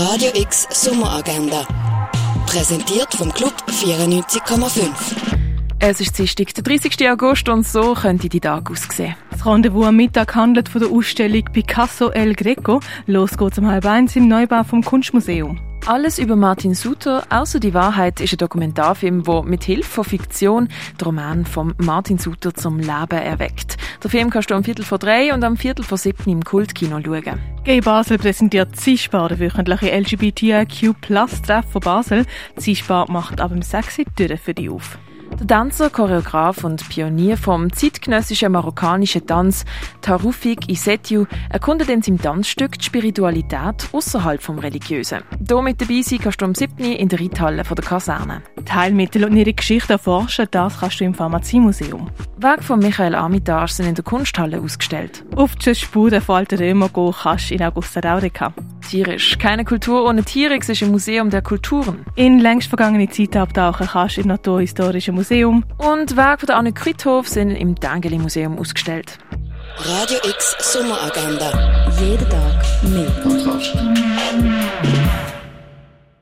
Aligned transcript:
Radio 0.00 0.30
X 0.32 0.68
Sommeragenda. 0.70 1.66
Präsentiert 2.46 3.12
vom 3.14 3.32
Club 3.32 3.52
94,5. 3.68 4.90
Es 5.80 6.00
ist 6.00 6.16
Dienstag, 6.16 6.54
der 6.54 6.62
30. 6.62 7.10
August 7.10 7.48
und 7.48 7.66
so 7.66 7.94
könnte 7.94 8.28
die 8.28 8.38
Tag 8.38 8.70
aussehen. 8.70 9.16
Das 9.32 9.44
Rendezvous 9.44 9.86
am 9.86 9.96
Mittag 9.96 10.36
handelt 10.36 10.68
von 10.68 10.82
der 10.82 10.90
Ausstellung 10.92 11.42
Picasso 11.52 12.10
El 12.10 12.34
Greco. 12.34 12.78
Los 13.06 13.36
geht's 13.36 13.58
um 13.58 13.66
halb 13.66 13.86
eins 13.86 14.14
im 14.14 14.28
Neubau 14.28 14.62
vom 14.62 14.84
Kunstmuseum. 14.84 15.58
Alles 15.84 16.20
über 16.20 16.36
Martin 16.36 16.74
Suter, 16.74 17.24
außer 17.30 17.58
die 17.58 17.74
Wahrheit, 17.74 18.20
ist 18.20 18.34
ein 18.34 18.38
Dokumentarfilm, 18.38 19.24
der 19.24 19.42
mit 19.42 19.64
Hilfe 19.64 19.90
von 19.90 20.04
Fiktion 20.04 20.68
den 21.00 21.04
Roman 21.04 21.44
von 21.44 21.74
Martin 21.78 22.18
Suter 22.18 22.54
zum 22.54 22.78
Leben 22.78 23.18
erweckt. 23.18 23.77
Den 24.02 24.10
Film 24.10 24.30
kannst 24.30 24.50
du 24.50 24.54
am 24.54 24.62
Viertel 24.62 24.84
vor 24.84 24.98
drei 24.98 25.34
und 25.34 25.42
am 25.42 25.56
Viertel 25.56 25.84
vor 25.84 25.98
sieben 25.98 26.30
im 26.30 26.44
Kultkino 26.44 27.00
schauen. 27.04 27.40
Gay 27.64 27.80
Basel 27.80 28.18
präsentiert 28.18 28.76
Zispar, 28.76 29.28
der 29.28 29.40
wöchentliche 29.40 29.90
LGBTIQ-Plus-Treff 29.90 31.64
von 31.72 31.80
Basel. 31.80 32.26
Zispar 32.56 33.10
macht 33.10 33.40
ab 33.40 33.50
dem 33.50 33.62
6. 33.62 34.02
Türen 34.16 34.38
für 34.38 34.54
dich 34.54 34.70
auf. 34.70 34.98
Der 35.40 35.46
Tänzer, 35.46 35.88
Choreograf 35.88 36.64
und 36.64 36.88
Pionier 36.88 37.36
vom 37.36 37.72
zeitgenössischen 37.72 38.50
marokkanischen 38.50 39.24
Tanz, 39.24 39.64
Tarufik 40.00 40.68
Isetiu, 40.68 41.26
erkundet 41.48 41.88
in 41.90 42.02
seinem 42.02 42.20
Tanzstück 42.20 42.76
die 42.76 42.84
Spiritualität 42.84 43.88
außerhalb 43.92 44.42
vom 44.42 44.58
Religiösen. 44.58 45.20
Hier 45.46 45.62
mit 45.62 45.80
dabei 45.80 46.02
sein 46.02 46.18
kannst 46.18 46.40
du 46.40 46.44
am 46.44 46.56
7. 46.56 46.78
in 46.78 47.08
der 47.08 47.20
Reithalle 47.20 47.62
der 47.62 47.84
Kaserne. 47.84 48.42
Teilmittel 48.64 49.24
und 49.24 49.36
ihre 49.36 49.52
Geschichte 49.52 49.92
erforschen, 49.92 50.48
das 50.50 50.80
kannst 50.80 50.98
du 50.98 51.04
im 51.04 51.14
Pharmaziemuseum. 51.14 52.10
Werke 52.38 52.64
von 52.64 52.80
Michael 52.80 53.14
Armitage 53.14 53.72
sind 53.72 53.86
in 53.86 53.94
der 53.94 54.04
Kunsthalle 54.04 54.60
ausgestellt. 54.60 55.24
Auf 55.36 55.54
die 55.54 55.74
Spuren 55.74 56.20
von 56.20 56.36
alten 56.36 56.58
Römer 56.58 56.88
gehen 56.88 57.14
kannst 57.22 57.50
du 57.50 57.54
in 57.54 57.62
Augusta 57.62 58.00
Raurica. 58.00 58.52
Tierisch. 58.88 59.38
Keine 59.38 59.64
Kultur 59.64 60.04
ohne 60.04 60.24
Tiere 60.24 60.56
ist 60.56 60.82
im 60.82 60.90
Museum 60.90 61.30
der 61.30 61.42
Kulturen. 61.42 62.04
In 62.14 62.38
längst 62.38 62.68
vergangene 62.68 63.08
Zeit 63.08 63.36
abtauchen 63.36 63.86
kannst 63.86 64.16
du 64.16 64.22
im 64.22 64.28
Naturhistorischen 64.28 65.14
Museum. 65.14 65.64
Und 65.76 66.16
Werke 66.16 66.46
von 66.46 66.54
Anne 66.54 66.72
Krithof 66.72 67.28
sind 67.28 67.50
im 67.50 67.74
Dengeli 67.74 68.18
Museum 68.18 68.58
ausgestellt. 68.58 69.18
Radio 69.78 70.18
X 70.24 70.56
Sommeragenda. 70.72 71.90
Jeden 72.00 72.28
Tag 72.28 72.82
mehr. 72.82 73.10
Kontrast. 73.22 73.76